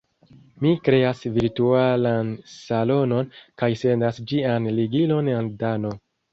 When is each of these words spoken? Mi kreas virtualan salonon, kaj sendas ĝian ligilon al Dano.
Mi 0.61 0.69
kreas 0.87 1.21
virtualan 1.35 2.33
salonon, 2.55 3.31
kaj 3.63 3.71
sendas 3.85 4.21
ĝian 4.35 4.69
ligilon 4.83 5.33
al 5.39 5.55
Dano. 5.65 5.97